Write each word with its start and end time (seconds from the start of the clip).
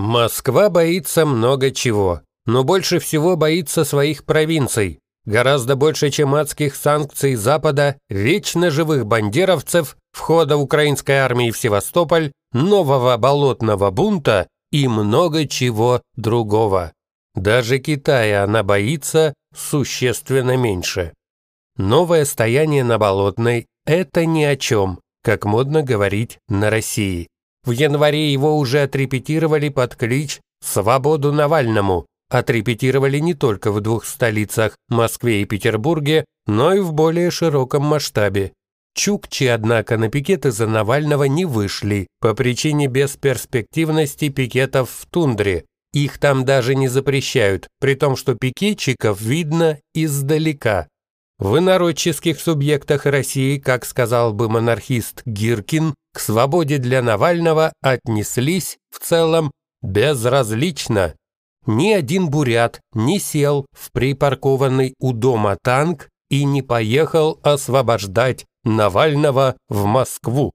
Москва 0.00 0.70
боится 0.70 1.26
много 1.26 1.70
чего, 1.70 2.22
но 2.46 2.64
больше 2.64 3.00
всего 3.00 3.36
боится 3.36 3.84
своих 3.84 4.24
провинций. 4.24 4.98
Гораздо 5.26 5.76
больше, 5.76 6.10
чем 6.10 6.34
адских 6.34 6.74
санкций 6.74 7.34
Запада, 7.34 7.98
вечно 8.08 8.70
живых 8.70 9.04
бандеровцев, 9.04 9.98
входа 10.12 10.56
украинской 10.56 11.16
армии 11.16 11.50
в 11.50 11.58
Севастополь, 11.58 12.32
нового 12.52 13.16
болотного 13.18 13.90
бунта 13.90 14.48
и 14.72 14.88
много 14.88 15.46
чего 15.46 16.00
другого. 16.16 16.92
Даже 17.34 17.78
Китая 17.78 18.44
она 18.44 18.62
боится 18.62 19.34
существенно 19.54 20.56
меньше. 20.56 21.12
Новое 21.76 22.24
стояние 22.24 22.84
на 22.84 22.98
Болотной– 22.98 23.66
это 23.86 24.24
ни 24.24 24.44
о 24.44 24.56
чем, 24.56 25.00
как 25.22 25.44
модно 25.44 25.82
говорить 25.82 26.38
на 26.48 26.70
России. 26.70 27.28
В 27.64 27.72
январе 27.72 28.32
его 28.32 28.56
уже 28.56 28.82
отрепетировали 28.82 29.68
под 29.68 29.96
клич 29.96 30.40
«Свободу 30.64 31.32
Навальному». 31.32 32.06
Отрепетировали 32.30 33.18
не 33.18 33.34
только 33.34 33.72
в 33.72 33.80
двух 33.80 34.04
столицах, 34.04 34.76
Москве 34.88 35.42
и 35.42 35.44
Петербурге, 35.44 36.24
но 36.46 36.72
и 36.72 36.80
в 36.80 36.92
более 36.92 37.30
широком 37.30 37.82
масштабе. 37.82 38.52
Чукчи, 38.94 39.44
однако, 39.44 39.98
на 39.98 40.08
пикеты 40.08 40.50
за 40.50 40.66
Навального 40.66 41.24
не 41.24 41.44
вышли 41.44 42.06
по 42.20 42.34
причине 42.34 42.86
бесперспективности 42.86 44.28
пикетов 44.28 44.90
в 44.90 45.06
тундре. 45.06 45.64
Их 45.92 46.18
там 46.18 46.44
даже 46.44 46.74
не 46.74 46.88
запрещают, 46.88 47.68
при 47.80 47.94
том, 47.94 48.16
что 48.16 48.34
пикетчиков 48.34 49.20
видно 49.20 49.78
издалека. 49.94 50.88
В 51.38 51.58
инородческих 51.58 52.38
субъектах 52.38 53.06
России, 53.06 53.58
как 53.58 53.84
сказал 53.84 54.32
бы 54.32 54.48
монархист 54.48 55.22
Гиркин, 55.24 55.94
к 56.12 56.20
свободе 56.20 56.78
для 56.78 57.02
Навального 57.02 57.72
отнеслись 57.82 58.78
в 58.90 58.98
целом 58.98 59.50
безразлично. 59.82 61.14
Ни 61.66 61.92
один 61.92 62.30
бурят 62.30 62.80
не 62.94 63.18
сел 63.18 63.66
в 63.72 63.92
припаркованный 63.92 64.94
у 64.98 65.12
дома 65.12 65.56
танк 65.62 66.08
и 66.30 66.44
не 66.44 66.62
поехал 66.62 67.38
освобождать 67.42 68.46
Навального 68.64 69.56
в 69.68 69.84
Москву. 69.84 70.52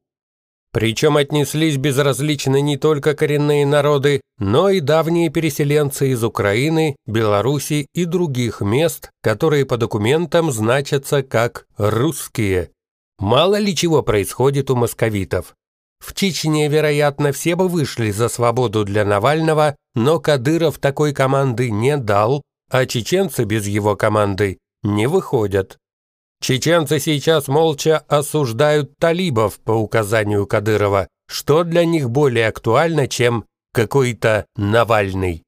Причем 0.75 1.15
отнеслись 1.15 1.77
безразлично 1.77 2.59
не 2.59 2.75
только 2.75 3.13
коренные 3.13 3.65
народы, 3.65 4.19
но 4.39 4.69
и 4.69 4.81
давние 4.81 5.29
переселенцы 5.29 6.09
из 6.09 6.21
Украины, 6.21 6.97
Беларуси 7.05 7.87
и 7.93 8.03
других 8.03 8.59
мест, 8.59 9.09
которые 9.23 9.65
по 9.65 9.77
документам 9.77 10.51
значатся 10.51 11.23
как 11.23 11.65
«русские». 11.77 12.71
Мало 13.19 13.57
ли 13.57 13.75
чего 13.75 14.03
происходит 14.03 14.69
у 14.69 14.75
московитов. 14.75 15.55
В 15.99 16.13
Чечне, 16.13 16.67
вероятно, 16.67 17.31
все 17.31 17.55
бы 17.55 17.67
вышли 17.67 18.11
за 18.11 18.27
свободу 18.29 18.83
для 18.83 19.05
Навального, 19.05 19.75
но 19.95 20.19
Кадыров 20.19 20.77
такой 20.77 21.13
команды 21.13 21.71
не 21.71 21.97
дал, 21.97 22.41
а 22.69 22.85
чеченцы 22.85 23.45
без 23.45 23.65
его 23.67 23.95
команды 23.95 24.59
не 24.83 25.07
выходят. 25.07 25.77
Чеченцы 26.41 26.99
сейчас 26.99 27.47
молча 27.47 27.99
осуждают 28.07 28.97
талибов 28.99 29.59
по 29.59 29.71
указанию 29.71 30.45
Кадырова, 30.45 31.07
что 31.27 31.63
для 31.63 31.85
них 31.85 32.09
более 32.09 32.49
актуально, 32.49 33.07
чем 33.07 33.45
какой-то 33.73 34.45
Навальный. 34.55 35.44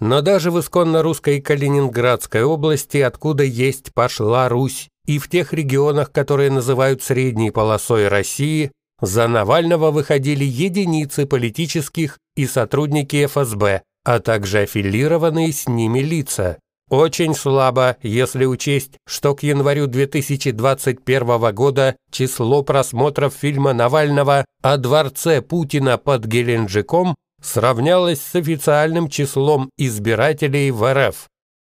Но 0.00 0.22
даже 0.22 0.50
в 0.50 0.60
исконно 0.60 1.02
русской 1.02 1.40
Калининградской 1.40 2.42
области, 2.42 2.98
откуда 2.98 3.44
есть 3.44 3.94
пошла 3.94 4.48
Русь, 4.48 4.88
и 5.06 5.18
в 5.18 5.28
тех 5.28 5.52
регионах, 5.52 6.10
которые 6.10 6.50
называют 6.50 7.02
средней 7.02 7.50
полосой 7.50 8.08
России, 8.08 8.72
за 9.00 9.28
Навального 9.28 9.90
выходили 9.90 10.44
единицы 10.44 11.26
политических 11.26 12.18
и 12.36 12.46
сотрудники 12.46 13.26
ФСБ, 13.26 13.82
а 14.04 14.18
также 14.18 14.60
аффилированные 14.60 15.52
с 15.52 15.68
ними 15.68 16.00
лица. 16.00 16.58
Очень 16.90 17.34
слабо, 17.34 17.96
если 18.02 18.44
учесть, 18.44 18.98
что 19.06 19.34
к 19.34 19.42
январю 19.42 19.86
2021 19.86 21.54
года 21.54 21.96
число 22.10 22.62
просмотров 22.62 23.34
фильма 23.34 23.72
Навального 23.72 24.44
о 24.62 24.76
дворце 24.76 25.40
Путина 25.40 25.96
под 25.96 26.26
Геленджиком 26.26 27.14
сравнялось 27.44 28.20
с 28.20 28.34
официальным 28.34 29.08
числом 29.08 29.70
избирателей 29.76 30.70
в 30.70 30.92
РФ. 30.92 31.28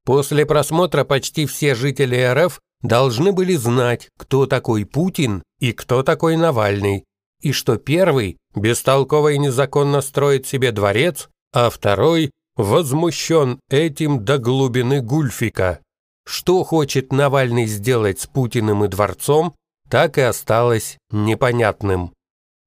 После 0.05 0.45
просмотра 0.45 1.03
почти 1.03 1.45
все 1.45 1.75
жители 1.75 2.17
РФ 2.17 2.59
должны 2.81 3.31
были 3.31 3.55
знать, 3.55 4.09
кто 4.17 4.45
такой 4.45 4.85
Путин 4.85 5.43
и 5.59 5.71
кто 5.71 6.03
такой 6.03 6.35
Навальный, 6.35 7.05
и 7.41 7.51
что 7.51 7.77
первый 7.77 8.37
бестолково 8.55 9.33
и 9.33 9.37
незаконно 9.37 10.01
строит 10.01 10.45
себе 10.47 10.71
дворец, 10.71 11.29
а 11.53 11.69
второй 11.69 12.31
возмущен 12.55 13.59
этим 13.69 14.25
до 14.25 14.37
глубины 14.37 15.01
гульфика. 15.01 15.79
Что 16.25 16.63
хочет 16.63 17.11
Навальный 17.11 17.65
сделать 17.65 18.19
с 18.19 18.27
Путиным 18.27 18.83
и 18.83 18.87
дворцом, 18.87 19.55
так 19.89 20.17
и 20.17 20.21
осталось 20.21 20.97
непонятным. 21.11 22.13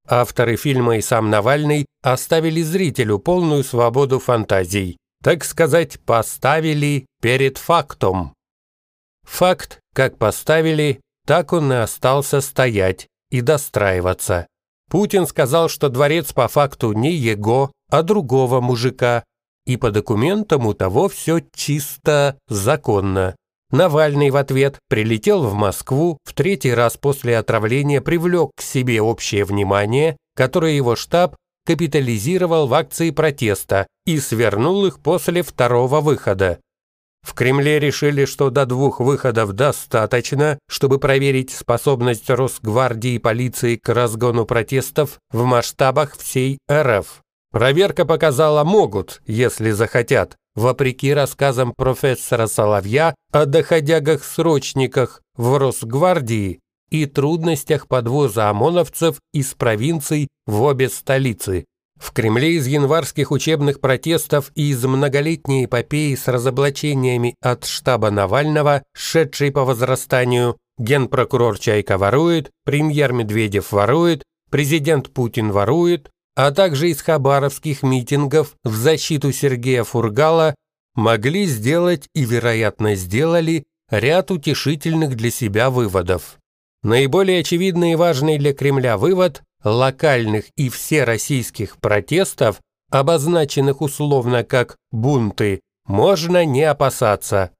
Авторы 0.06 0.56
фильма 0.56 0.98
и 0.98 1.00
сам 1.00 1.30
Навальный 1.30 1.86
оставили 2.02 2.62
зрителю 2.62 3.18
полную 3.18 3.64
свободу 3.64 4.18
фантазий, 4.18 4.98
так 5.22 5.44
сказать, 5.44 5.98
поставили 6.00 7.06
перед 7.22 7.56
фактом. 7.56 8.34
Факт, 9.22 9.80
как 9.94 10.18
поставили, 10.18 11.00
так 11.26 11.54
он 11.54 11.72
и 11.72 11.76
остался 11.76 12.42
стоять 12.42 13.08
и 13.30 13.40
достраиваться. 13.40 14.46
Путин 14.90 15.26
сказал, 15.26 15.70
что 15.70 15.88
дворец 15.88 16.34
по 16.34 16.48
факту 16.48 16.92
не 16.92 17.12
его, 17.12 17.72
а 17.90 18.02
другого 18.02 18.60
мужика, 18.60 19.24
и 19.64 19.78
по 19.78 19.90
документам 19.90 20.66
у 20.66 20.74
того 20.74 21.08
все 21.08 21.40
чисто 21.54 22.38
законно. 22.48 23.34
Навальный 23.74 24.30
в 24.30 24.36
ответ 24.36 24.78
прилетел 24.88 25.42
в 25.42 25.54
Москву, 25.54 26.18
в 26.22 26.32
третий 26.32 26.72
раз 26.72 26.96
после 26.96 27.36
отравления 27.36 28.00
привлек 28.00 28.52
к 28.54 28.62
себе 28.62 29.02
общее 29.02 29.44
внимание, 29.44 30.16
которое 30.36 30.76
его 30.76 30.94
штаб 30.94 31.34
капитализировал 31.66 32.68
в 32.68 32.74
акции 32.74 33.10
протеста 33.10 33.88
и 34.06 34.20
свернул 34.20 34.86
их 34.86 35.00
после 35.00 35.42
второго 35.42 36.00
выхода. 36.00 36.60
В 37.26 37.34
Кремле 37.34 37.80
решили, 37.80 38.26
что 38.26 38.50
до 38.50 38.64
двух 38.64 39.00
выходов 39.00 39.54
достаточно, 39.54 40.56
чтобы 40.68 41.00
проверить 41.00 41.50
способность 41.50 42.30
Росгвардии 42.30 43.14
и 43.14 43.18
полиции 43.18 43.74
к 43.74 43.88
разгону 43.92 44.46
протестов 44.46 45.18
в 45.32 45.42
масштабах 45.42 46.16
всей 46.16 46.58
РФ. 46.70 47.22
Проверка 47.50 48.04
показала 48.04 48.62
могут, 48.62 49.20
если 49.26 49.72
захотят, 49.72 50.36
вопреки 50.54 51.12
рассказам 51.12 51.72
профессора 51.72 52.46
Соловья 52.46 53.14
о 53.32 53.46
доходягах-срочниках 53.46 55.22
в 55.36 55.58
Росгвардии 55.58 56.60
и 56.90 57.06
трудностях 57.06 57.88
подвоза 57.88 58.50
ОМОНовцев 58.50 59.16
из 59.32 59.54
провинций 59.54 60.28
в 60.46 60.62
обе 60.62 60.88
столицы. 60.88 61.64
В 61.98 62.12
Кремле 62.12 62.54
из 62.54 62.66
январских 62.66 63.30
учебных 63.30 63.80
протестов 63.80 64.50
и 64.54 64.70
из 64.70 64.84
многолетней 64.84 65.64
эпопеи 65.64 66.14
с 66.14 66.28
разоблачениями 66.28 67.34
от 67.40 67.64
штаба 67.64 68.10
Навального, 68.10 68.82
шедшей 68.94 69.52
по 69.52 69.64
возрастанию, 69.64 70.56
генпрокурор 70.78 71.58
Чайка 71.58 71.96
ворует, 71.96 72.50
премьер 72.64 73.12
Медведев 73.12 73.72
ворует, 73.72 74.24
президент 74.50 75.12
Путин 75.12 75.52
ворует, 75.52 76.10
а 76.36 76.50
также 76.50 76.90
из 76.90 77.00
хабаровских 77.00 77.82
митингов 77.82 78.54
в 78.64 78.74
защиту 78.74 79.32
Сергея 79.32 79.84
Фургала 79.84 80.54
могли 80.94 81.46
сделать 81.46 82.08
и, 82.14 82.24
вероятно, 82.24 82.94
сделали 82.94 83.64
ряд 83.90 84.30
утешительных 84.30 85.16
для 85.16 85.30
себя 85.30 85.70
выводов. 85.70 86.38
Наиболее 86.82 87.40
очевидный 87.40 87.92
и 87.92 87.96
важный 87.96 88.38
для 88.38 88.52
Кремля 88.52 88.98
вывод– 88.98 89.42
локальных 89.64 90.46
и 90.56 90.68
всероссийских 90.68 91.78
протестов, 91.78 92.60
обозначенных 92.90 93.80
условно 93.80 94.44
как 94.44 94.76
«бунты», 94.92 95.60
можно 95.86 96.44
не 96.44 96.62
опасаться. 96.62 97.50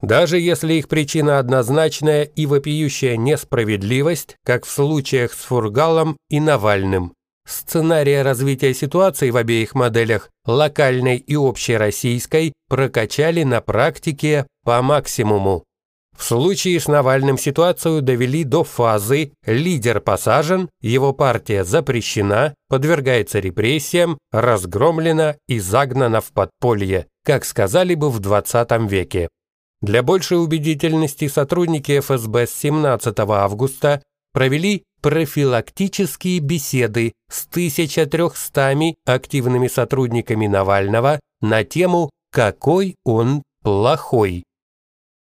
Даже 0.00 0.38
если 0.38 0.74
их 0.74 0.88
причина 0.88 1.38
однозначная 1.38 2.24
и 2.24 2.46
вопиющая 2.46 3.16
несправедливость, 3.16 4.36
как 4.44 4.66
в 4.66 4.70
случаях 4.70 5.32
с 5.32 5.38
Фургалом 5.38 6.18
и 6.28 6.40
Навальным. 6.40 7.14
Сценария 7.46 8.22
развития 8.22 8.72
ситуации 8.72 9.30
в 9.30 9.36
обеих 9.36 9.74
моделях, 9.74 10.30
локальной 10.46 11.18
и 11.18 11.36
общероссийской, 11.36 12.52
прокачали 12.68 13.42
на 13.42 13.60
практике 13.60 14.46
по 14.64 14.80
максимуму. 14.80 15.64
В 16.16 16.22
случае 16.22 16.80
с 16.80 16.86
Навальным 16.86 17.36
ситуацию 17.36 18.00
довели 18.00 18.44
до 18.44 18.64
фазы 18.64 19.32
«лидер 19.44 20.00
посажен», 20.00 20.70
его 20.80 21.12
партия 21.12 21.64
запрещена, 21.64 22.54
подвергается 22.68 23.40
репрессиям, 23.40 24.16
разгромлена 24.30 25.36
и 25.48 25.58
загнана 25.58 26.20
в 26.20 26.32
подполье, 26.32 27.08
как 27.24 27.44
сказали 27.44 27.94
бы 27.94 28.10
в 28.10 28.20
20 28.20 28.70
веке. 28.90 29.28
Для 29.82 30.02
большей 30.02 30.42
убедительности 30.42 31.28
сотрудники 31.28 31.98
ФСБ 31.98 32.46
с 32.46 32.54
17 32.54 33.18
августа 33.18 34.02
провели 34.32 34.84
профилактические 35.04 36.38
беседы 36.38 37.12
с 37.30 37.46
1300 37.46 38.94
активными 39.04 39.68
сотрудниками 39.68 40.46
Навального 40.46 41.20
на 41.42 41.62
тему 41.62 42.08
«Какой 42.32 42.96
он 43.04 43.42
плохой». 43.62 44.44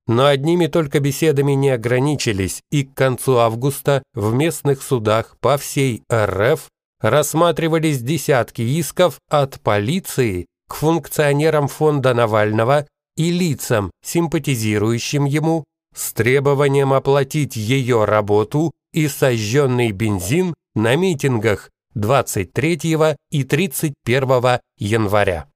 Но 0.06 0.28
одними 0.28 0.68
только 0.68 1.00
беседами 1.00 1.54
не 1.54 1.72
ограничились, 1.72 2.62
и 2.70 2.84
к 2.84 2.94
концу 2.94 3.38
августа 3.38 4.04
в 4.14 4.36
местных 4.36 4.84
судах 4.84 5.36
по 5.40 5.58
всей 5.58 6.04
РФ 6.14 6.70
рассматривались 7.02 8.04
десятки 8.04 8.62
исков 8.62 9.18
от 9.32 9.60
полиции 9.62 10.46
к 10.70 10.76
функционерам 10.76 11.70
фонда 11.70 12.14
Навального 12.14 12.86
и 13.18 13.32
лицам, 13.32 13.90
симпатизирующим 14.04 15.26
ему, 15.26 15.64
с 15.96 16.14
требованием 16.14 16.94
оплатить 16.94 17.56
ее 17.56 18.06
работу 18.06 18.74
и 18.96 19.10
сожженный 19.10 19.92
бензин 19.92 20.54
на 20.74 20.96
митингах 20.96 21.70
23 21.96 22.98
и 23.30 23.44
31 23.44 24.60
января. 24.78 25.48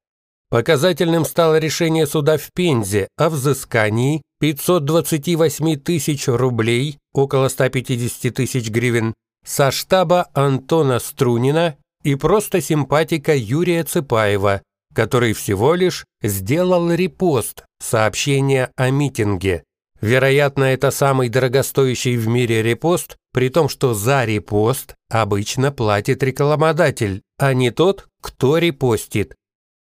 Показательным 0.49 1.25
стало 1.25 1.57
решение 1.57 2.05
суда 2.05 2.37
в 2.37 2.51
Пензе 2.53 3.07
о 3.17 3.29
взыскании 3.29 4.21
528 4.41 5.77
тысяч 5.77 6.27
рублей, 6.27 6.97
около 7.13 7.47
150 7.47 8.33
тысяч 8.33 8.69
гривен, 8.69 9.13
со 9.45 9.71
штаба 9.71 10.27
Антона 10.33 10.99
Струнина 10.99 11.77
и 12.03 12.15
просто 12.15 12.61
симпатика 12.61 13.35
Юрия 13.35 13.83
Цыпаева, 13.83 14.61
который 14.93 15.33
всего 15.33 15.75
лишь 15.75 16.05
сделал 16.21 16.91
репост 16.91 17.63
сообщения 17.79 18.71
о 18.75 18.89
митинге. 18.89 19.63
Вероятно, 20.01 20.63
это 20.63 20.91
самый 20.91 21.29
дорогостоящий 21.29 22.15
в 22.15 22.27
мире 22.27 22.63
репост, 22.63 23.17
при 23.33 23.49
том, 23.49 23.67
что 23.67 23.93
за 23.93 24.23
репост 24.23 24.95
обычно 25.09 25.71
платит 25.71 26.23
рекламодатель, 26.23 27.21
а 27.37 27.53
не 27.53 27.71
тот, 27.71 28.07
кто 28.21 28.57
репостит. 28.57 29.35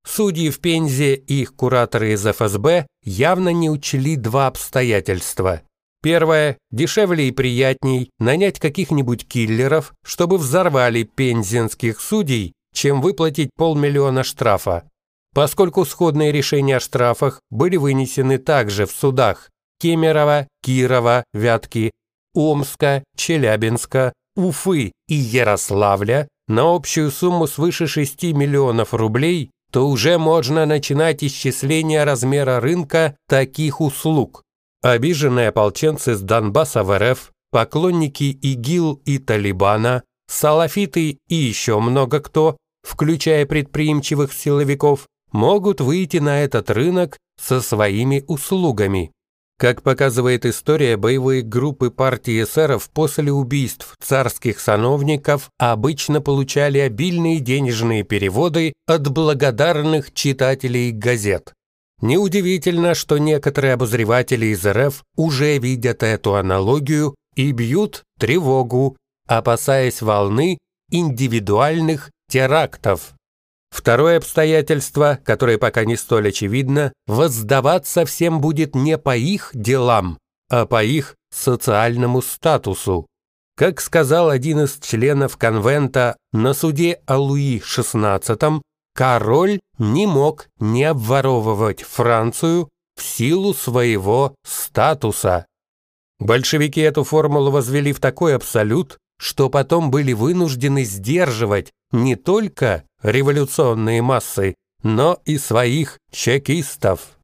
Судьи 0.05 0.49
в 0.49 0.59
Пензе 0.59 1.15
и 1.15 1.41
их 1.41 1.55
кураторы 1.55 2.13
из 2.13 2.25
ФСБ 2.25 2.87
явно 3.03 3.49
не 3.49 3.69
учли 3.69 4.15
два 4.15 4.47
обстоятельства. 4.47 5.61
Первое– 6.01 6.57
дешевле 6.71 7.27
и 7.27 7.31
приятней 7.31 8.11
нанять 8.17 8.59
каких-нибудь 8.59 9.27
киллеров, 9.27 9.93
чтобы 10.05 10.37
взорвали 10.37 11.03
пензенских 11.03 11.99
судей, 11.99 12.53
чем 12.73 13.01
выплатить 13.01 13.49
полмиллиона 13.57 14.23
штрафа. 14.23 14.89
Поскольку 15.33 15.83
сходные 15.83 16.31
решения 16.31 16.77
о 16.77 16.79
штрафах 16.79 17.41
были 17.49 17.75
вынесены 17.75 18.37
также 18.37 18.85
в 18.85 18.91
судах 18.91 19.49
Кемерово, 19.79 20.47
Кирова, 20.63 21.23
Вятки, 21.33 21.91
Омска, 22.33 23.03
Челябинска, 23.15 24.13
Уфы 24.35 24.91
и 25.07 25.15
Ярославля 25.15 26.27
на 26.47 26.75
общую 26.75 27.11
сумму 27.11 27.47
свыше 27.47 27.87
6 27.87 28.23
миллионов 28.33 28.93
рублей, 28.93 29.51
то 29.71 29.87
уже 29.87 30.17
можно 30.17 30.65
начинать 30.65 31.23
исчисление 31.23 32.03
размера 32.03 32.59
рынка 32.59 33.15
таких 33.27 33.81
услуг. 33.81 34.43
Обиженные 34.81 35.49
ополченцы 35.49 36.15
с 36.15 36.21
Донбасса 36.21 36.83
в 36.83 36.97
РФ, 36.97 37.31
поклонники 37.51 38.25
ИГИЛ 38.25 39.01
и 39.05 39.17
Талибана, 39.17 40.03
салафиты 40.29 41.17
и 41.27 41.35
еще 41.35 41.79
много 41.79 42.19
кто, 42.19 42.57
включая 42.83 43.45
предприимчивых 43.45 44.31
силовиков, 44.31 45.07
могут 45.31 45.81
выйти 45.81 46.17
на 46.17 46.41
этот 46.41 46.69
рынок 46.69 47.17
со 47.41 47.61
своими 47.61 48.23
услугами. 48.27 49.11
Как 49.59 49.81
показывает 49.81 50.45
история, 50.45 50.97
боевые 50.97 51.41
группы 51.41 51.89
партии 51.89 52.43
эсеров 52.43 52.91
после 52.91 53.31
убийств 53.31 53.95
царских 53.99 54.59
сановников 54.59 55.49
обычно 55.57 56.21
получали 56.21 56.77
обильные 56.77 57.39
денежные 57.39 58.03
переводы 58.03 58.73
от 58.85 59.09
благодарных 59.09 60.13
читателей 60.13 60.91
газет. 60.91 61.53
Неудивительно, 62.01 62.93
что 62.93 63.17
некоторые 63.17 63.73
обозреватели 63.73 64.47
из 64.47 64.63
РФ 64.63 65.03
уже 65.15 65.57
видят 65.57 66.03
эту 66.03 66.35
аналогию 66.35 67.15
и 67.35 67.51
бьют 67.51 68.03
тревогу, 68.19 68.95
опасаясь 69.27 70.03
волны 70.03 70.59
индивидуальных 70.91 72.11
терактов. 72.29 73.16
Второе 73.77 74.17
обстоятельство, 74.17 75.19
которое 75.23 75.59
пока 75.59 75.85
не 75.85 75.97
столь 75.97 76.29
очевидно, 76.29 76.91
воздаваться 77.05 78.05
всем 78.05 78.41
будет 78.41 78.73
не 78.73 78.97
по 78.97 79.15
их 79.15 79.51
делам, 79.53 80.17
а 80.49 80.65
по 80.65 80.83
их 80.83 81.15
социальному 81.31 82.23
статусу. 82.23 83.05
Как 83.55 83.79
сказал 83.79 84.31
один 84.31 84.61
из 84.61 84.79
членов 84.79 85.37
конвента 85.37 86.17
на 86.33 86.55
суде 86.55 87.01
о 87.05 87.19
Луи 87.19 87.59
XVI, 87.59 88.61
король 88.95 89.59
не 89.77 90.07
мог 90.07 90.47
не 90.59 90.83
обворовывать 90.83 91.83
Францию 91.83 92.69
в 92.95 93.03
силу 93.03 93.53
своего 93.53 94.33
статуса. 94.43 95.45
Большевики 96.19 96.81
эту 96.81 97.03
формулу 97.03 97.51
возвели 97.51 97.93
в 97.93 97.99
такой 97.99 98.35
абсолют, 98.35 98.97
что 99.19 99.49
потом 99.49 99.91
были 99.91 100.13
вынуждены 100.13 100.83
сдерживать 100.83 101.71
не 101.91 102.15
только 102.15 102.83
революционные 103.01 104.01
массы, 104.01 104.55
но 104.83 105.19
и 105.25 105.37
своих 105.37 105.97
чекистов. 106.11 107.17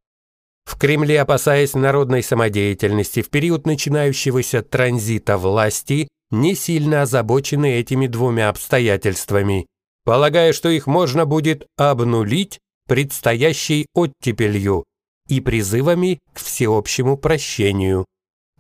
В 0.66 0.78
Кремле, 0.78 1.22
опасаясь 1.22 1.74
народной 1.74 2.24
самодеятельности 2.24 3.22
в 3.22 3.30
период 3.30 3.66
начинающегося 3.66 4.62
транзита 4.64 5.38
власти, 5.38 6.08
не 6.32 6.56
сильно 6.56 7.04
озабочены 7.04 7.74
этими 7.74 8.08
двумя 8.08 8.50
обстоятельствами, 8.50 9.68
полагая, 10.04 10.54
что 10.54 10.70
их 10.70 10.88
можно 10.88 11.26
будет 11.26 11.68
обнулить 11.78 12.60
предстоящей 12.88 13.88
оттепелью 13.94 14.84
и 15.28 15.42
призывами 15.42 16.20
к 16.34 16.40
всеобщему 16.40 17.18
прощению. 17.18 18.06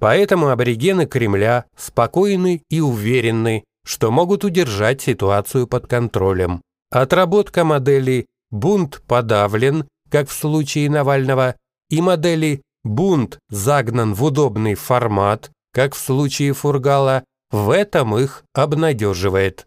Поэтому 0.04 0.50
аборигены 0.50 1.06
Кремля 1.06 1.64
спокойны 1.78 2.62
и 2.70 2.82
уверены, 2.82 3.64
что 3.86 4.12
могут 4.12 4.44
удержать 4.44 5.02
ситуацию 5.02 5.66
под 5.66 5.88
контролем. 5.88 6.62
Отработка 6.92 7.64
модели 7.64 8.26
«бунт 8.52 9.02
подавлен», 9.08 9.88
как 10.10 10.28
в 10.28 10.34
случае 10.34 10.90
Навального, 10.90 11.56
и 11.90 12.02
модели 12.02 12.64
«бунт 12.84 13.40
загнан 13.48 14.14
в 14.14 14.26
удобный 14.26 14.76
формат», 14.76 15.52
как 15.72 15.96
в 15.96 16.00
случае 16.00 16.52
Фургала, 16.52 17.24
в 17.50 17.70
этом 17.70 18.18
их 18.18 18.44
обнадеживает. 18.54 19.66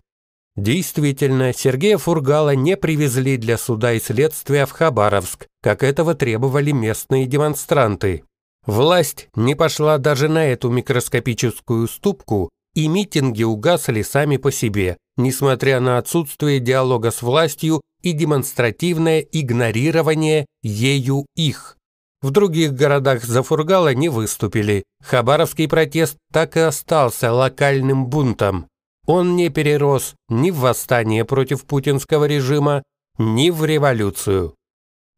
Действительно, 0.54 1.54
Сергея 1.54 1.96
Фургала 1.96 2.54
не 2.54 2.76
привезли 2.76 3.38
для 3.38 3.56
суда 3.56 3.94
и 3.94 4.00
следствия 4.00 4.66
в 4.66 4.72
Хабаровск, 4.72 5.46
как 5.62 5.82
этого 5.82 6.14
требовали 6.14 6.72
местные 6.72 7.24
демонстранты. 7.24 8.24
Власть 8.66 9.28
не 9.36 9.54
пошла 9.54 9.98
даже 9.98 10.28
на 10.28 10.46
эту 10.46 10.68
микроскопическую 10.70 11.86
ступку, 11.86 12.50
и 12.74 12.88
митинги 12.88 13.44
угасли 13.44 14.02
сами 14.02 14.36
по 14.36 14.52
себе, 14.52 14.96
несмотря 15.16 15.80
на 15.80 15.98
отсутствие 15.98 16.60
диалога 16.60 17.10
с 17.10 17.22
властью 17.22 17.80
и 18.02 18.12
демонстративное 18.12 19.20
игнорирование 19.20 20.46
ею 20.62 21.26
их. 21.36 21.76
В 22.22 22.30
других 22.30 22.72
городах 22.72 23.24
за 23.24 23.42
Фургала 23.42 23.94
не 23.94 24.08
выступили. 24.08 24.84
Хабаровский 25.02 25.68
протест 25.68 26.16
так 26.32 26.56
и 26.56 26.60
остался 26.60 27.32
локальным 27.32 28.06
бунтом. 28.06 28.66
Он 29.06 29.36
не 29.36 29.48
перерос 29.48 30.14
ни 30.28 30.50
в 30.50 30.58
восстание 30.58 31.24
против 31.24 31.64
путинского 31.64 32.24
режима, 32.24 32.82
ни 33.18 33.50
в 33.50 33.64
революцию. 33.64 34.54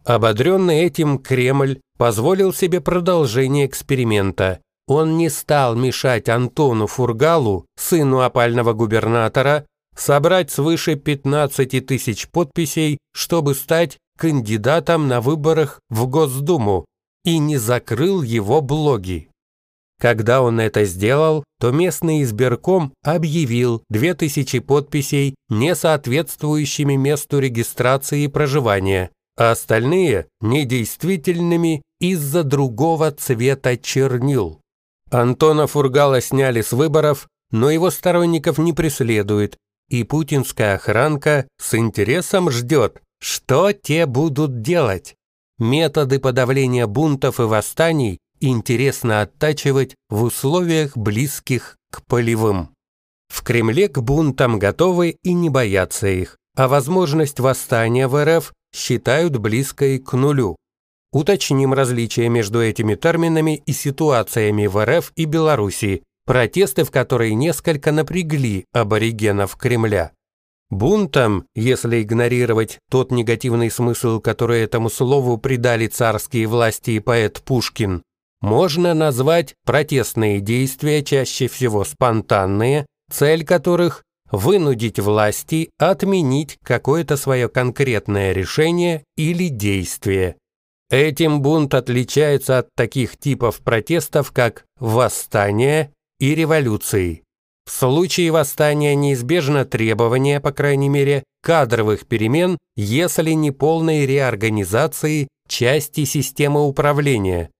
Ободренный 0.09 0.85
этим 0.85 1.19
Кремль 1.19 1.81
позволил 1.99 2.55
себе 2.55 2.81
продолжение 2.81 3.67
эксперимента. 3.67 4.59
Он 4.87 5.19
не 5.19 5.29
стал 5.29 5.77
мешать 5.77 6.31
Антону 6.31 6.87
Фургалу, 6.87 7.67
сыну 7.77 8.21
опального 8.21 8.73
губернатора, 8.73 9.67
собрать 9.95 10.50
свыше 10.50 10.95
15 10.95 11.85
тысяч 11.85 12.27
подписей, 12.31 12.97
чтобы 13.12 13.55
стать 13.55 13.99
кандидатом 14.17 15.09
на 15.09 15.21
выборах 15.21 15.79
в 15.91 16.07
Госдуму, 16.07 16.87
и 17.27 17.37
не 17.37 17.59
закрыл 17.59 18.23
его 18.23 18.62
блоги. 18.62 19.29
Когда 20.00 20.41
он 20.41 20.59
это 20.59 20.87
сделал, 20.87 21.45
то 21.61 21.71
местный 21.71 22.23
избирком 22.23 22.95
объявил 23.05 23.83
2000 23.91 24.61
подписей 24.61 25.35
не 25.50 25.75
соответствующими 25.75 26.95
месту 26.95 27.41
регистрации 27.41 28.23
и 28.23 28.29
проживания, 28.29 29.11
а 29.38 29.52
остальные– 29.52 30.26
недействительными 30.40 31.83
из-за 32.00 32.42
другого 32.42 33.12
цвета 33.12 33.76
чернил. 33.76 34.61
Антона 35.11 35.66
Фургала 35.66 36.21
сняли 36.21 36.61
с 36.61 36.73
выборов, 36.73 37.28
но 37.50 37.71
его 37.71 37.90
сторонников 37.90 38.59
не 38.59 38.73
преследует, 38.73 39.57
и 39.88 40.02
путинская 40.02 40.75
охранка 40.75 41.47
с 41.59 41.75
интересом 41.75 42.50
ждет, 42.50 43.00
что 43.21 43.73
те 43.73 44.07
будут 44.07 44.61
делать. 44.61 45.14
Методы 45.59 46.18
подавления 46.18 46.87
бунтов 46.87 47.40
и 47.40 47.45
восстаний 47.45 48.18
интересно 48.40 49.23
оттачивать 49.23 49.95
в 50.09 50.25
условиях 50.25 50.97
близких 50.97 51.76
к 51.90 52.04
полевым. 52.04 52.71
В 53.28 53.42
Кремле 53.42 53.88
к 53.88 53.99
бунтам 53.99 54.59
готовы 54.59 55.16
и 55.23 55.33
не 55.33 55.49
боятся 55.49 56.09
их, 56.09 56.38
а 56.59 56.67
возможность 56.67 57.38
восстания 57.38 58.09
в 58.09 58.23
РФ 58.23 58.53
считают 58.75 59.37
близкой 59.37 60.00
к 60.00 60.12
нулю. 60.15 60.57
Уточним 61.12 61.73
различия 61.73 62.29
между 62.29 62.61
этими 62.61 62.97
терминами 62.97 63.62
и 63.65 63.73
ситуациями 63.73 64.67
в 64.67 64.85
РФ 64.85 65.12
и 65.15 65.25
Белоруссии, 65.25 66.03
протесты 66.27 66.83
в 66.83 66.91
которые 66.91 67.37
несколько 67.37 67.93
напрягли 67.93 68.65
аборигенов 68.73 69.55
Кремля. 69.55 70.11
Бунтом, 70.69 71.47
если 71.55 72.03
игнорировать 72.03 72.81
тот 72.91 73.12
негативный 73.12 73.71
смысл, 73.71 74.21
который 74.21 74.61
этому 74.61 74.91
слову 74.91 75.38
придали 75.38 75.87
царские 75.87 76.49
власти 76.49 76.91
и 76.91 76.99
поэт 76.99 77.41
Пушкин, 77.41 78.03
можно 78.41 78.95
назвать 78.95 79.55
протестные 79.65 80.41
действия, 80.41 81.05
чаще 81.05 81.47
всего 81.47 81.85
спонтанные, 81.85 82.85
цель 83.11 83.45
которых– 83.45 84.03
вынудить 84.31 84.99
власти 84.99 85.71
отменить 85.79 86.59
какое-то 86.63 87.17
свое 87.17 87.49
конкретное 87.49 88.33
решение 88.33 89.05
или 89.17 89.49
действие. 89.49 90.37
Этим 90.91 91.43
бунт 91.43 91.75
отличается 91.75 92.59
от 92.59 92.69
таких 92.75 93.19
типов 93.19 93.61
протестов, 93.61 94.33
как 94.33 94.65
восстание 94.79 95.93
и 96.19 96.35
революции. 96.35 97.23
В 97.67 97.71
случае 97.71 98.31
восстания 98.31 98.95
неизбежно 98.95 99.67
требование, 99.67 100.41
по 100.41 100.53
крайней 100.53 100.89
мере, 100.89 101.25
кадровых 101.43 102.07
перемен, 102.07 102.57
если 102.77 103.33
не 103.33 103.51
полной 103.51 104.07
реорганизации 104.07 105.29
части 105.47 106.05
системы 106.05 106.67
управления. 106.67 107.51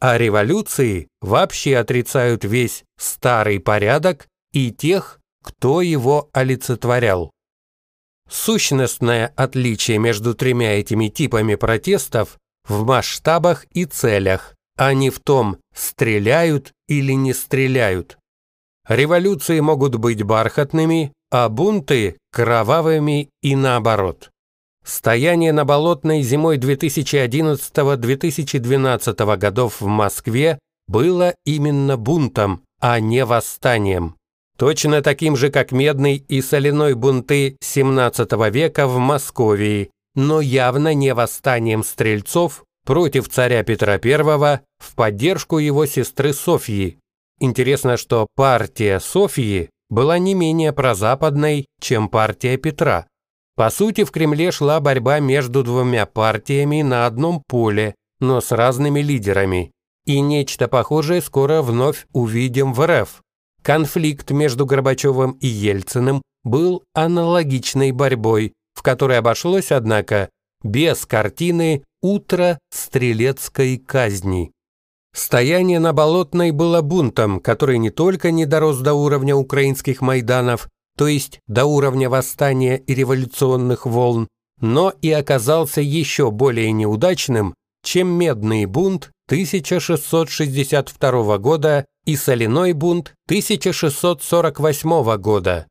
А 0.00 0.16
революции 0.16 1.08
вообще 1.20 1.76
отрицают 1.76 2.44
весь 2.44 2.84
старый 2.96 3.58
порядок 3.58 4.28
и 4.52 4.70
тех, 4.70 5.17
кто 5.42 5.82
его 5.82 6.28
олицетворял. 6.32 7.30
Сущностное 8.28 9.32
отличие 9.36 9.98
между 9.98 10.34
тремя 10.34 10.78
этими 10.78 11.08
типами 11.08 11.54
протестов 11.54 12.38
в 12.68 12.84
масштабах 12.84 13.64
и 13.72 13.86
целях, 13.86 14.54
а 14.76 14.92
не 14.92 15.08
в 15.10 15.20
том, 15.20 15.58
стреляют 15.74 16.72
или 16.86 17.12
не 17.12 17.32
стреляют. 17.32 18.18
Революции 18.86 19.60
могут 19.60 19.96
быть 19.96 20.22
бархатными, 20.22 21.14
а 21.30 21.48
бунты– 21.48 22.18
кровавыми 22.32 23.30
и 23.42 23.56
наоборот. 23.56 24.30
Стояние 24.84 25.52
на 25.52 25.64
Болотной 25.66 26.22
зимой 26.22 26.56
2011-2012 26.56 29.36
годов 29.36 29.80
в 29.80 29.86
Москве 29.86 30.58
было 30.86 31.34
именно 31.44 31.96
бунтом, 31.98 32.62
а 32.80 33.00
не 33.00 33.24
восстанием. 33.26 34.17
Точно 34.58 35.02
таким 35.02 35.36
же, 35.36 35.50
как 35.50 35.72
медный 35.72 36.16
и 36.16 36.42
соляной 36.42 36.94
бунты 36.94 37.56
XVII 37.62 38.50
века 38.50 38.86
в 38.86 38.98
Московии, 38.98 39.90
но 40.14 40.40
явно 40.40 40.94
не 40.94 41.14
восстанием 41.14 41.84
стрельцов 41.84 42.64
против 42.84 43.28
царя 43.28 43.62
Петра 43.62 44.00
I 44.02 44.60
в 44.78 44.94
поддержку 44.94 45.58
его 45.58 45.86
сестры 45.86 46.32
Софьи, 46.32 46.98
Интересно, 47.40 47.96
что 47.96 48.26
партия 48.34 48.98
Софии 48.98 49.70
была 49.90 50.18
не 50.18 50.34
менее 50.34 50.72
прозападной, 50.72 51.66
чем 51.80 52.08
партия 52.08 52.56
Петра. 52.56 53.06
По 53.54 53.70
сути, 53.70 54.04
в 54.04 54.10
Кремле 54.10 54.50
шла 54.50 54.80
борьба 54.80 55.20
между 55.20 55.62
двумя 55.62 56.06
партиями 56.06 56.82
на 56.82 57.06
одном 57.06 57.42
поле, 57.46 57.94
но 58.20 58.40
с 58.40 58.50
разными 58.52 59.00
лидерами. 59.00 59.72
И 60.04 60.20
нечто 60.20 60.68
похожее 60.68 61.20
скоро 61.20 61.62
вновь 61.62 62.06
увидим 62.12 62.72
в 62.72 62.84
РФ. 62.84 63.22
Конфликт 63.62 64.30
между 64.30 64.66
Горбачевым 64.66 65.32
и 65.40 65.46
Ельциным 65.46 66.22
был 66.44 66.84
аналогичной 66.94 67.92
борьбой, 67.92 68.54
в 68.74 68.82
которой 68.82 69.18
обошлось, 69.18 69.72
однако, 69.72 70.30
без 70.62 71.04
картины 71.06 71.84
«Утро 72.00 72.58
стрелецкой 72.70 73.78
казни». 73.78 74.52
Стояние 75.14 75.80
на 75.80 75.92
Болотной 75.92 76.52
было 76.52 76.80
бунтом, 76.80 77.40
который 77.40 77.78
не 77.78 77.90
только 77.90 78.30
не 78.30 78.46
дорос 78.46 78.78
до 78.78 78.94
уровня 78.94 79.34
украинских 79.34 80.00
майданов, 80.00 80.68
то 80.96 81.06
есть 81.06 81.40
до 81.46 81.64
уровня 81.64 82.08
восстания 82.08 82.76
и 82.76 82.94
революционных 82.94 83.86
волн, 83.86 84.28
но 84.60 84.92
и 85.02 85.10
оказался 85.10 85.80
еще 85.80 86.30
более 86.30 86.72
неудачным, 86.72 87.54
чем 87.82 88.08
Медный 88.08 88.66
бунт 88.66 89.10
1662 89.26 91.38
года 91.38 91.86
и 92.04 92.16
Соляной 92.16 92.72
бунт 92.72 93.14
1648 93.26 95.16
года. 95.16 95.66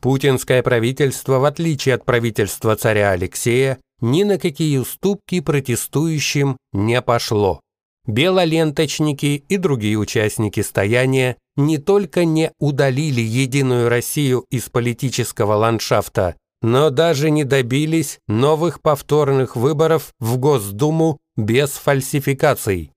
Путинское 0.00 0.62
правительство, 0.62 1.38
в 1.38 1.44
отличие 1.44 1.94
от 1.94 2.04
правительства 2.04 2.76
царя 2.76 3.10
Алексея, 3.10 3.78
ни 4.00 4.22
на 4.22 4.38
какие 4.38 4.78
уступки 4.78 5.40
протестующим 5.40 6.56
не 6.72 7.02
пошло. 7.02 7.60
Белоленточники 8.06 9.44
и 9.46 9.56
другие 9.58 9.96
участники 9.96 10.60
стояния 10.60 11.36
не 11.56 11.78
только 11.78 12.24
не 12.24 12.52
удалили 12.58 13.20
Единую 13.20 13.88
Россию 13.88 14.46
из 14.50 14.70
политического 14.70 15.54
ландшафта, 15.54 16.36
но 16.62 16.90
даже 16.90 17.30
не 17.30 17.44
добились 17.44 18.18
новых 18.26 18.80
повторных 18.80 19.56
выборов 19.56 20.12
в 20.18 20.38
Госдуму 20.38 21.18
без 21.44 21.70
фальсификаций. 21.70 22.92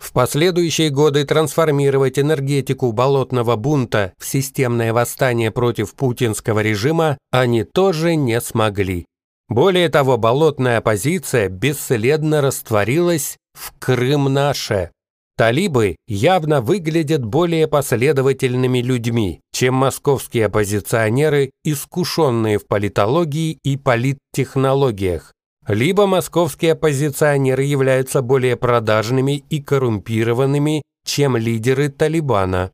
В 0.00 0.12
последующие 0.12 0.88
годы 0.88 1.24
трансформировать 1.24 2.18
энергетику 2.18 2.90
болотного 2.92 3.56
бунта 3.56 4.14
в 4.18 4.26
системное 4.26 4.94
восстание 4.94 5.50
против 5.50 5.94
путинского 5.94 6.60
режима 6.60 7.18
они 7.30 7.64
тоже 7.64 8.14
не 8.16 8.40
смогли. 8.40 9.04
Более 9.48 9.88
того, 9.90 10.16
болотная 10.16 10.78
оппозиция 10.78 11.48
бесследно 11.48 12.40
растворилась 12.40 13.36
в 13.52 13.78
Крым 13.78 14.32
наше. 14.32 14.90
Талибы 15.36 15.96
явно 16.06 16.60
выглядят 16.60 17.24
более 17.24 17.66
последовательными 17.66 18.78
людьми, 18.80 19.40
чем 19.52 19.74
московские 19.74 20.46
оппозиционеры, 20.46 21.50
искушенные 21.64 22.58
в 22.58 22.66
политологии 22.66 23.58
и 23.64 23.76
политтехнологиях. 23.76 25.32
Либо 25.70 26.06
московские 26.06 26.72
оппозиционеры 26.72 27.62
являются 27.62 28.22
более 28.22 28.56
продажными 28.56 29.44
и 29.50 29.62
коррумпированными, 29.62 30.82
чем 31.06 31.36
лидеры 31.36 31.90
Талибана. 31.90 32.72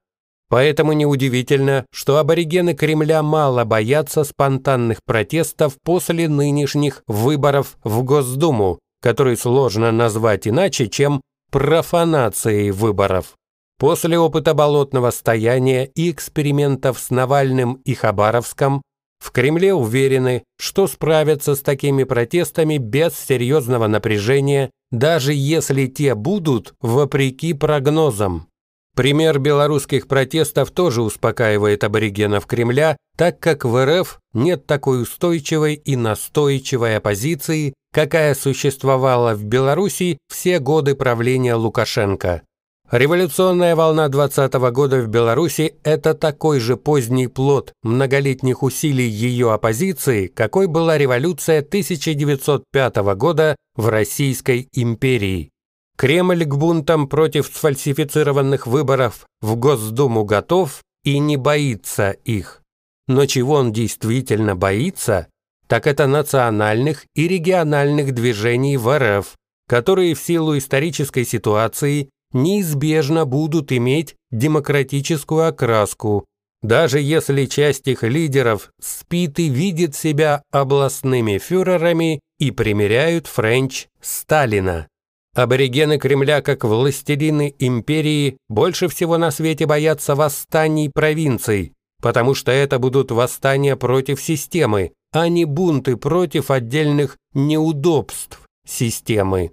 Поэтому 0.48 0.94
неудивительно, 0.94 1.84
что 1.92 2.16
аборигены 2.16 2.72
Кремля 2.72 3.22
мало 3.22 3.66
боятся 3.66 4.24
спонтанных 4.24 5.00
протестов 5.04 5.74
после 5.84 6.26
нынешних 6.26 7.02
выборов 7.06 7.76
в 7.84 8.02
Госдуму, 8.02 8.78
который 9.02 9.36
сложно 9.36 9.92
назвать 9.92 10.48
иначе, 10.48 10.88
чем 10.88 11.20
профанацией 11.50 12.70
выборов. 12.70 13.34
После 13.78 14.18
опыта 14.18 14.54
болотного 14.54 15.10
стояния 15.10 15.84
и 15.84 16.10
экспериментов 16.10 16.98
с 16.98 17.10
Навальным 17.10 17.74
и 17.84 17.92
Хабаровском 17.92 18.80
в 19.18 19.30
Кремле 19.32 19.74
уверены, 19.74 20.44
что 20.58 20.86
справятся 20.86 21.54
с 21.54 21.60
такими 21.60 22.04
протестами 22.04 22.78
без 22.78 23.14
серьезного 23.18 23.86
напряжения, 23.86 24.70
даже 24.90 25.32
если 25.32 25.86
те 25.86 26.14
будут 26.14 26.74
вопреки 26.80 27.52
прогнозам. 27.52 28.48
Пример 28.94 29.38
белорусских 29.38 30.08
протестов 30.08 30.70
тоже 30.70 31.02
успокаивает 31.02 31.84
аборигенов 31.84 32.46
Кремля, 32.46 32.96
так 33.16 33.38
как 33.40 33.64
в 33.64 33.84
РФ 33.84 34.18
нет 34.32 34.66
такой 34.66 35.02
устойчивой 35.02 35.74
и 35.74 35.96
настойчивой 35.96 36.96
оппозиции, 36.96 37.74
какая 37.92 38.34
существовала 38.34 39.34
в 39.34 39.44
Беларуси 39.44 40.18
все 40.28 40.60
годы 40.60 40.94
правления 40.94 41.54
Лукашенко. 41.54 42.42
Революционная 42.90 43.74
волна 43.74 44.08
20 44.08 44.54
-го 44.54 44.70
года 44.70 45.00
в 45.02 45.08
Беларуси– 45.08 45.74
это 45.82 46.14
такой 46.14 46.60
же 46.60 46.76
поздний 46.76 47.26
плод 47.26 47.72
многолетних 47.82 48.62
усилий 48.62 49.08
ее 49.08 49.52
оппозиции, 49.52 50.28
какой 50.28 50.68
была 50.68 50.96
революция 50.96 51.62
1905 51.62 53.14
года 53.16 53.56
в 53.74 53.88
Российской 53.88 54.68
империи. 54.72 55.50
Кремль 55.96 56.44
к 56.44 56.54
бунтам 56.54 57.08
против 57.08 57.46
сфальсифицированных 57.46 58.68
выборов 58.68 59.26
в 59.40 59.56
Госдуму 59.56 60.24
готов 60.24 60.82
и 61.02 61.18
не 61.18 61.36
боится 61.36 62.10
их. 62.10 62.62
Но 63.08 63.26
чего 63.26 63.54
он 63.54 63.72
действительно 63.72 64.54
боится, 64.54 65.26
так 65.66 65.88
это 65.88 66.06
национальных 66.06 67.04
и 67.16 67.26
региональных 67.26 68.12
движений 68.12 68.76
в 68.76 68.96
РФ, 68.96 69.34
которые 69.68 70.14
в 70.14 70.20
силу 70.20 70.56
исторической 70.56 71.24
ситуации 71.24 72.10
неизбежно 72.36 73.24
будут 73.24 73.72
иметь 73.72 74.14
демократическую 74.30 75.48
окраску, 75.48 76.24
даже 76.62 77.00
если 77.00 77.46
часть 77.46 77.88
их 77.88 78.02
лидеров 78.02 78.70
спит 78.80 79.38
и 79.38 79.48
видит 79.48 79.94
себя 79.96 80.42
областными 80.52 81.38
фюрерами 81.38 82.20
и 82.38 82.50
примеряют 82.50 83.26
Френч 83.26 83.86
Сталина. 84.00 84.86
Аборигены 85.34 85.98
Кремля, 85.98 86.40
как 86.40 86.64
властелины 86.64 87.54
империи, 87.58 88.38
больше 88.48 88.88
всего 88.88 89.18
на 89.18 89.30
свете 89.30 89.66
боятся 89.66 90.14
восстаний 90.14 90.90
провинций, 90.90 91.72
потому 92.00 92.34
что 92.34 92.52
это 92.52 92.78
будут 92.78 93.10
восстания 93.10 93.76
против 93.76 94.20
системы, 94.20 94.92
а 95.12 95.28
не 95.28 95.44
бунты 95.44 95.96
против 95.96 96.50
отдельных 96.50 97.16
неудобств 97.34 98.40
системы. 98.66 99.52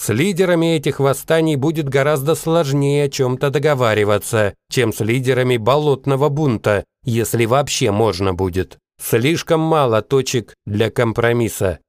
С 0.00 0.08
лидерами 0.08 0.76
этих 0.76 0.98
восстаний 0.98 1.56
будет 1.56 1.90
гораздо 1.90 2.34
сложнее 2.34 3.04
о 3.04 3.08
чем-то 3.10 3.50
договариваться, 3.50 4.54
чем 4.70 4.94
с 4.94 5.00
лидерами 5.00 5.58
болотного 5.58 6.30
бунта, 6.30 6.84
если 7.04 7.44
вообще 7.44 7.90
можно 7.90 8.32
будет. 8.32 8.78
Слишком 8.98 9.60
мало 9.60 10.00
точек 10.00 10.54
для 10.64 10.90
компромисса. 10.90 11.80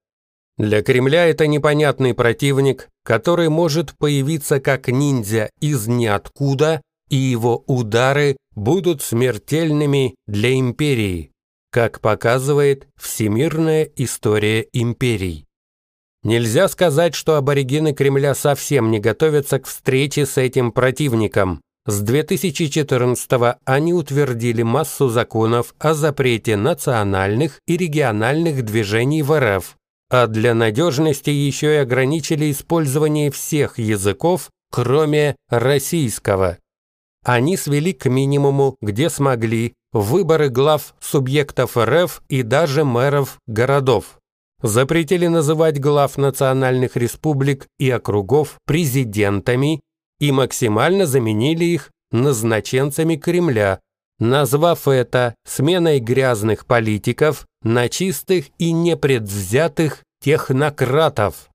Для 0.58 0.84
Кремля 0.84 1.25
это 1.27 1.48
непонятный 1.48 2.13
противник, 2.13 2.89
который 3.06 3.48
может 3.48 3.98
появиться 3.98 4.60
как 4.60 4.89
ниндзя 4.89 5.50
из 5.62 5.88
ниоткуда, 5.88 6.82
и 7.10 7.15
его 7.15 7.63
удары 7.65 8.36
будут 8.56 9.01
смертельными 9.01 10.15
для 10.27 10.53
империи, 10.60 11.32
как 11.72 12.01
показывает 12.01 12.89
всемирная 13.00 13.89
история 13.96 14.68
империй. 14.74 15.46
Нельзя 16.24 16.68
сказать, 16.68 17.16
что 17.16 17.36
аборигены 17.36 17.94
Кремля 17.94 18.36
совсем 18.36 18.92
не 18.92 19.00
готовятся 19.00 19.60
к 19.60 19.66
встрече 19.66 20.25
с 20.25 20.38
этим 20.38 20.72
противником. 20.72 21.62
С 21.88 22.01
2014 22.01 23.58
они 23.66 23.94
утвердили 23.94 24.62
массу 24.62 25.10
законов 25.10 25.74
о 25.80 25.96
запрете 25.96 26.56
национальных 26.58 27.60
и 27.66 27.75
региональных 27.75 28.63
движений 28.63 29.24
в 29.24 29.38
РФ, 29.40 29.75
а 30.12 30.28
для 30.28 30.54
надежности 30.54 31.32
еще 31.32 31.74
и 31.74 31.78
ограничили 31.78 32.51
использование 32.51 33.32
всех 33.32 33.80
языков, 33.80 34.51
кроме 34.72 35.36
российского. 35.50 36.60
Они 37.25 37.58
свели 37.58 37.94
к 37.94 38.08
минимуму, 38.08 38.75
где 38.80 39.10
смогли, 39.10 39.74
выборы 39.92 40.50
глав 40.50 40.94
субъектов 41.00 41.78
РФ 41.78 42.22
и 42.30 42.44
даже 42.44 42.84
мэров 42.84 43.40
городов 43.48 44.21
запретили 44.62 45.27
называть 45.27 45.80
глав 45.80 46.18
национальных 46.18 46.96
республик 46.96 47.68
и 47.80 47.89
округов 47.89 48.58
президентами 48.65 49.82
и 50.20 50.32
максимально 50.32 51.06
заменили 51.06 51.65
их 51.65 51.91
назначенцами 52.12 53.15
Кремля, 53.15 53.80
назвав 54.20 54.88
это 54.88 55.36
сменой 55.46 56.00
грязных 56.00 56.65
политиков 56.65 57.46
на 57.63 57.89
чистых 57.89 58.46
и 58.58 58.72
непредвзятых 58.72 60.03
технократов. 60.22 61.50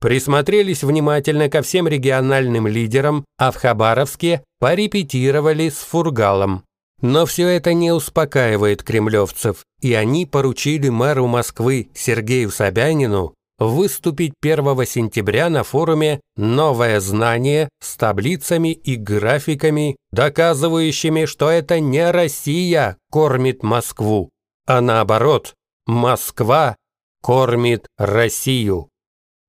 Присмотрелись 0.00 0.82
внимательно 0.82 1.48
ко 1.48 1.62
всем 1.62 1.86
региональным 1.86 2.66
лидерам, 2.66 3.24
а 3.38 3.50
в 3.50 3.56
Хабаровске 3.56 4.42
порепетировали 4.58 5.68
с 5.68 5.78
Фургалом. 5.78 6.64
Но 7.02 7.26
все 7.26 7.48
это 7.48 7.74
не 7.74 7.92
успокаивает 7.92 8.82
кремлевцев, 8.82 9.64
и 9.80 9.92
они 9.92 10.24
поручили 10.24 10.88
мэру 10.88 11.26
Москвы 11.26 11.90
Сергею 11.94 12.50
Собянину 12.50 13.34
выступить 13.58 14.34
1 14.42 14.86
сентября 14.86 15.48
на 15.48 15.62
форуме 15.62 16.20
«Новое 16.36 17.00
знание» 17.00 17.68
с 17.80 17.96
таблицами 17.96 18.72
и 18.72 18.96
графиками, 18.96 19.96
доказывающими, 20.10 21.26
что 21.26 21.50
это 21.50 21.80
не 21.80 22.10
Россия 22.10 22.96
кормит 23.10 23.62
Москву, 23.62 24.30
а 24.66 24.80
наоборот, 24.80 25.54
Москва 25.86 26.76
кормит 27.22 27.86
Россию. 27.98 28.88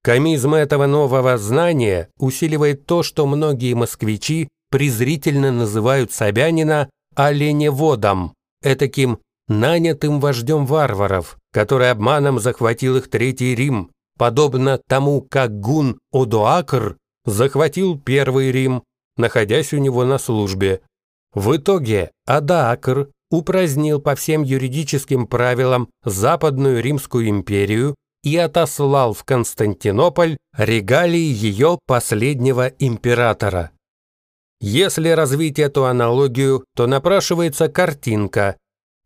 Комизм 0.04 0.54
этого 0.54 0.86
нового 0.86 1.38
знания 1.38 2.10
усиливает 2.18 2.86
то, 2.86 3.04
что 3.04 3.26
многие 3.26 3.74
москвичи 3.74 4.50
презрительно 4.70 5.52
называют 5.52 6.12
Собянина 6.12 6.90
оленеводом, 7.16 8.34
этаким 8.62 9.20
нанятым 9.48 10.20
вождем 10.20 10.66
варваров, 10.66 11.38
который 11.52 11.92
обманом 11.92 12.40
захватил 12.40 12.98
их 12.98 13.10
Третий 13.10 13.56
Рим, 13.56 13.92
подобно 14.18 14.80
тому, 14.88 15.22
как 15.22 15.60
гун 15.60 16.00
Одоакр 16.12 16.98
захватил 17.26 18.00
Первый 18.00 18.52
Рим, 18.52 18.84
находясь 19.18 19.74
у 19.74 19.78
него 19.78 20.06
на 20.06 20.18
службе. 20.18 20.82
В 21.34 21.56
итоге 21.56 22.12
Адаакр 22.26 23.10
упразднил 23.32 24.00
по 24.00 24.16
всем 24.16 24.44
юридическим 24.44 25.26
правилам 25.26 25.90
Западную 26.04 26.82
Римскую 26.82 27.30
империю 27.30 27.96
и 28.24 28.38
отослал 28.38 29.14
в 29.14 29.24
Константинополь 29.24 30.38
регалии 30.56 31.18
ее 31.18 31.80
последнего 31.88 32.68
императора. 32.68 33.72
Если 34.66 35.10
развить 35.10 35.60
эту 35.60 35.88
аналогию, 35.88 36.64
то 36.74 36.88
напрашивается 36.88 37.68
картинка. 37.68 38.56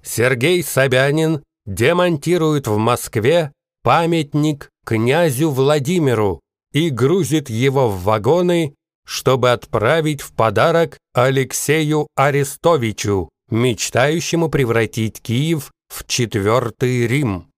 Сергей 0.04 0.62
Собянин 0.62 1.41
демонтирует 1.65 2.67
в 2.67 2.78
Москве 2.78 3.52
памятник 3.82 4.70
князю 4.86 5.50
Владимиру 5.50 6.41
и 6.74 6.91
грузит 6.91 7.50
его 7.50 7.89
в 7.89 8.04
вагоны, 8.04 8.76
чтобы 9.04 9.52
отправить 9.52 10.22
в 10.22 10.32
подарок 10.34 11.00
Алексею 11.15 12.06
Арестовичу, 12.15 13.30
мечтающему 13.50 14.50
превратить 14.50 15.20
Киев 15.24 15.72
в 15.88 16.06
Четвертый 16.06 17.08
Рим. 17.08 17.50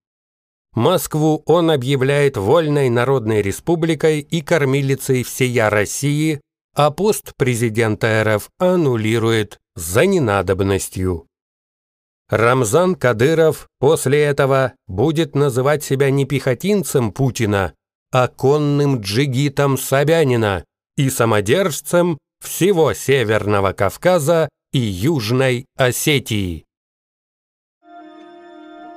Москву 0.73 1.43
он 1.45 1.69
объявляет 1.69 2.37
вольной 2.37 2.87
народной 2.87 3.41
республикой 3.41 4.21
и 4.21 4.41
кормилицей 4.41 5.23
всея 5.23 5.69
России, 5.69 6.39
а 6.75 6.91
пост 6.91 7.33
президента 7.35 8.23
РФ 8.23 8.49
аннулирует 8.59 9.59
за 9.75 10.05
ненадобностью. 10.05 11.27
Рамзан 12.29 12.95
Кадыров 12.95 13.67
после 13.79 14.21
этого 14.21 14.73
будет 14.87 15.35
называть 15.35 15.83
себя 15.83 16.11
не 16.11 16.25
пехотинцем 16.25 17.11
Путина, 17.11 17.73
а 18.11 18.27
конным 18.27 19.01
джигитом 19.01 19.77
Собянина 19.77 20.63
и 20.95 21.09
самодержцем 21.09 22.17
всего 22.43 22.93
Северного 22.93 23.73
Кавказа 23.73 24.49
и 24.71 24.79
Южной 24.79 25.65
Осетии. 25.75 26.65